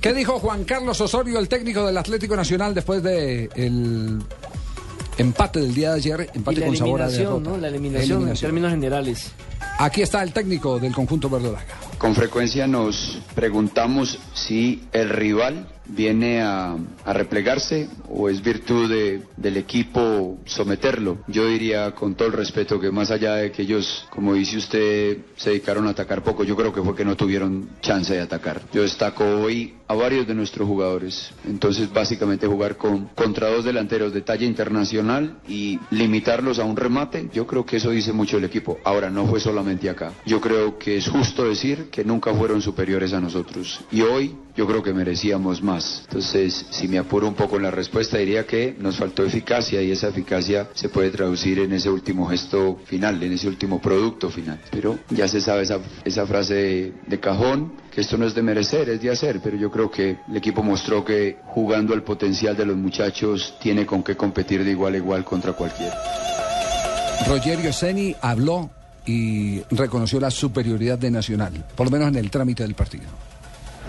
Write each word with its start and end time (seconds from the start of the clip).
¿Qué 0.00 0.12
dijo 0.12 0.38
Juan 0.38 0.64
Carlos 0.64 1.00
Osorio, 1.00 1.38
el 1.38 1.48
técnico 1.48 1.86
del 1.86 1.96
Atlético 1.96 2.36
Nacional, 2.36 2.74
después 2.74 3.02
de 3.02 3.48
el 3.54 4.22
empate 5.18 5.60
del 5.60 5.74
día 5.74 5.90
de 5.90 5.96
ayer? 5.96 6.30
Empate 6.34 6.56
Y 6.56 6.60
la 6.60 6.66
con 6.66 6.76
sabor 6.76 7.02
a 7.02 7.06
eliminación, 7.06 7.42
derrota. 7.42 7.50
¿no? 7.50 7.58
La 7.58 7.68
eliminación, 7.68 8.28
en 8.28 8.34
términos 8.34 8.70
generales. 8.70 9.32
Aquí 9.78 10.02
está 10.02 10.22
el 10.22 10.32
técnico 10.32 10.78
del 10.78 10.94
conjunto 10.94 11.28
verdolaga. 11.28 11.74
Con 11.98 12.14
frecuencia 12.14 12.66
nos 12.66 13.20
preguntamos 13.34 14.18
si 14.34 14.84
el 14.92 15.10
rival 15.10 15.66
viene 15.86 16.40
a, 16.42 16.76
replegarse 17.06 17.88
o 18.08 18.28
es 18.28 18.42
virtud 18.42 18.90
de- 18.90 19.22
del 19.36 19.56
equipo 19.56 20.38
someterlo. 20.46 21.18
Yo 21.28 21.46
diría 21.46 21.92
con 21.92 22.14
todo 22.14 22.28
el 22.28 22.34
respeto 22.34 22.80
que 22.80 22.90
más 22.90 23.10
allá 23.10 23.34
de 23.36 23.52
que 23.52 23.62
ellos, 23.62 24.06
como 24.10 24.34
dice 24.34 24.56
usted, 24.56 25.18
se 25.36 25.50
dedicaron 25.50 25.86
a 25.86 25.90
atacar 25.90 26.22
poco, 26.22 26.44
yo 26.44 26.56
creo 26.56 26.72
que 26.72 26.82
fue 26.82 26.94
que 26.96 27.04
no 27.04 27.16
tuvieron 27.16 27.68
chance 27.80 28.12
de 28.14 28.20
atacar. 28.20 28.62
Yo 28.72 28.82
destaco 28.82 29.24
hoy 29.24 29.74
a 29.86 29.94
varios 29.94 30.26
de 30.26 30.34
nuestros 30.34 30.66
jugadores. 30.66 31.30
Entonces 31.46 31.92
básicamente 31.92 32.46
jugar 32.46 32.76
con, 32.76 33.06
contra 33.14 33.50
dos 33.50 33.64
delanteros 33.64 34.12
de 34.12 34.22
talla 34.22 34.46
internacional 34.46 35.38
y 35.46 35.78
limitarlos 35.90 36.58
a 36.58 36.64
un 36.64 36.76
remate, 36.76 37.28
yo 37.32 37.46
creo 37.46 37.64
que 37.66 37.76
eso 37.76 37.90
dice 37.90 38.12
mucho 38.12 38.38
el 38.38 38.44
equipo. 38.44 38.78
Ahora 38.84 39.10
no 39.10 39.26
fue 39.26 39.40
solamente 39.40 39.88
acá. 39.90 40.12
Yo 40.26 40.40
creo 40.40 40.78
que 40.78 40.96
es 40.96 41.08
justo 41.08 41.44
decir 41.44 41.90
que 41.90 42.04
nunca 42.04 42.32
fueron 42.34 42.62
superiores 42.62 43.12
a 43.12 43.20
nosotros. 43.20 43.80
Y 43.92 44.00
hoy 44.02 44.34
yo 44.56 44.66
creo 44.66 44.82
que 44.82 44.92
merecíamos 44.94 45.62
más. 45.62 45.73
Entonces, 45.76 46.66
si 46.70 46.88
me 46.88 46.98
apuro 46.98 47.28
un 47.28 47.34
poco 47.34 47.56
en 47.56 47.62
la 47.62 47.70
respuesta, 47.70 48.18
diría 48.18 48.46
que 48.46 48.76
nos 48.78 48.96
faltó 48.96 49.24
eficacia 49.24 49.82
y 49.82 49.90
esa 49.90 50.08
eficacia 50.08 50.68
se 50.74 50.88
puede 50.88 51.10
traducir 51.10 51.58
en 51.58 51.72
ese 51.72 51.90
último 51.90 52.26
gesto 52.26 52.78
final, 52.84 53.22
en 53.22 53.32
ese 53.32 53.48
último 53.48 53.80
producto 53.80 54.30
final. 54.30 54.60
Pero 54.70 54.98
ya 55.10 55.28
se 55.28 55.40
sabe 55.40 55.62
esa, 55.62 55.78
esa 56.04 56.26
frase 56.26 56.92
de, 57.06 57.20
cajón, 57.20 57.74
que 57.90 58.02
esto 58.02 58.18
no 58.18 58.26
es 58.26 58.34
de 58.34 58.42
merecer, 58.42 58.88
es 58.88 59.00
de 59.00 59.10
hacer, 59.10 59.40
pero 59.42 59.56
yo 59.56 59.70
creo 59.70 59.90
que 59.90 60.18
el 60.28 60.36
equipo 60.36 60.62
mostró 60.62 61.04
que 61.04 61.38
jugando 61.46 61.94
al 61.94 62.02
potencial 62.02 62.56
de 62.56 62.66
los 62.66 62.76
muchachos 62.76 63.54
tiene 63.60 63.86
con 63.86 64.02
qué 64.02 64.16
competir 64.16 64.64
de 64.64 64.72
igual 64.72 64.94
a 64.94 64.96
igual 64.98 65.24
contra 65.24 65.52
cualquiera. 65.52 65.96
Rogerio 67.26 67.72
Ceni 67.72 68.14
habló 68.20 68.70
y 69.06 69.60
reconoció 69.70 70.20
la 70.20 70.30
superioridad 70.30 70.98
de 70.98 71.10
Nacional, 71.10 71.64
por 71.74 71.86
lo 71.86 71.90
menos 71.90 72.08
en 72.08 72.16
el 72.16 72.30
trámite 72.30 72.62
del 72.62 72.74
partido. 72.74 73.04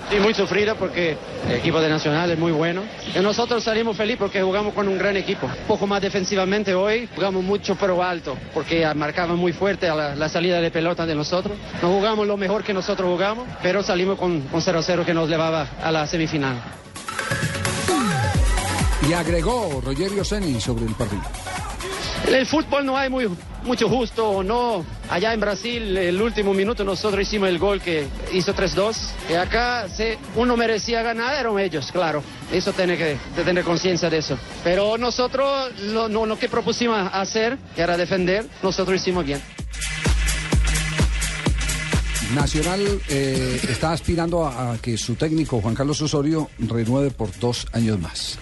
Sí, 0.09 0.19
muy 0.19 0.33
sufrida 0.33 0.75
porque 0.75 1.17
el 1.49 1.55
equipo 1.55 1.81
de 1.81 1.89
Nacional 1.89 2.29
es 2.31 2.37
muy 2.37 2.51
bueno. 2.51 2.83
Nosotros 3.21 3.63
salimos 3.63 3.97
felices 3.97 4.19
porque 4.19 4.41
jugamos 4.41 4.73
con 4.73 4.87
un 4.87 4.97
gran 4.97 5.17
equipo. 5.17 5.47
Un 5.47 5.67
poco 5.67 5.87
más 5.87 6.01
defensivamente 6.01 6.75
hoy, 6.75 7.09
jugamos 7.15 7.43
mucho 7.43 7.75
pero 7.75 8.03
alto, 8.03 8.37
porque 8.53 8.87
marcaban 8.93 9.37
muy 9.37 9.51
fuerte 9.53 9.89
a 9.89 9.95
la, 9.95 10.15
la 10.15 10.29
salida 10.29 10.61
de 10.61 10.69
pelota 10.69 11.05
de 11.05 11.15
nosotros. 11.15 11.57
No 11.81 11.89
jugamos 11.89 12.27
lo 12.27 12.37
mejor 12.37 12.63
que 12.63 12.73
nosotros 12.73 13.09
jugamos, 13.09 13.47
pero 13.63 13.81
salimos 13.81 14.19
con 14.19 14.35
con 14.41 14.61
0-0 14.61 15.05
que 15.05 15.13
nos 15.13 15.29
llevaba 15.29 15.67
a 15.81 15.91
la 15.91 16.07
semifinal. 16.07 16.61
Y 19.07 19.13
agregó 19.13 19.81
Rogerio 19.83 20.23
Ceni 20.23 20.59
sobre 20.59 20.85
el 20.85 20.93
partido. 20.93 21.21
El 22.27 22.45
fútbol 22.45 22.85
no 22.85 22.97
hay 22.97 23.09
muy, 23.09 23.29
mucho 23.63 23.89
justo 23.89 24.29
o 24.29 24.43
no. 24.43 24.85
Allá 25.09 25.33
en 25.33 25.39
Brasil, 25.39 25.95
el 25.97 26.21
último 26.21 26.53
minuto 26.53 26.83
nosotros 26.83 27.21
hicimos 27.21 27.49
el 27.49 27.59
gol 27.59 27.81
que 27.81 28.07
hizo 28.33 28.53
3-2. 28.53 28.97
Y 29.29 29.33
acá 29.33 29.85
uno 30.35 30.57
merecía 30.57 31.03
ganar, 31.03 31.35
eran 31.39 31.59
ellos, 31.59 31.91
claro. 31.91 32.23
Eso 32.51 32.73
tiene 32.73 32.97
que 32.97 33.17
tener 33.43 33.63
conciencia 33.63 34.09
de 34.09 34.17
eso. 34.17 34.37
Pero 34.63 34.97
nosotros 34.97 35.71
lo, 35.81 36.39
que 36.39 36.49
propusimos 36.49 37.09
hacer, 37.13 37.57
que 37.75 37.81
era 37.81 37.97
defender, 37.97 38.45
nosotros 38.63 38.99
hicimos 38.99 39.25
bien. 39.25 39.41
Nacional 42.33 42.81
eh, 43.07 43.61
está 43.69 43.91
aspirando 43.91 44.47
a 44.47 44.77
que 44.81 44.97
su 44.97 45.15
técnico 45.15 45.61
Juan 45.61 45.75
Carlos 45.75 46.01
Osorio 46.01 46.49
renueve 46.57 47.11
por 47.11 47.29
dos 47.39 47.67
años 47.71 47.99
más. 47.99 48.39